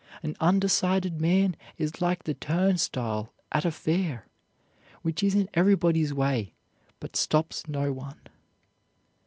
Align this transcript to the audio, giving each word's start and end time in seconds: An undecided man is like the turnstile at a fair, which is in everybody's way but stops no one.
An 0.23 0.35
undecided 0.39 1.21
man 1.21 1.55
is 1.77 2.01
like 2.01 2.23
the 2.23 2.33
turnstile 2.33 3.31
at 3.51 3.65
a 3.65 3.71
fair, 3.71 4.25
which 5.03 5.21
is 5.21 5.35
in 5.35 5.47
everybody's 5.53 6.11
way 6.11 6.55
but 6.99 7.15
stops 7.15 7.67
no 7.67 7.93
one. 7.93 8.19